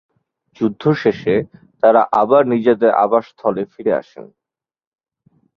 যুদ্ধ 0.57 0.83
শেষে 1.01 1.35
তারা 1.83 2.01
আবার 2.21 2.41
নিজেদের 2.45 2.91
আবাসস্থলে 3.05 3.63
ফিরে 3.73 3.93
আসেন। 3.93 4.25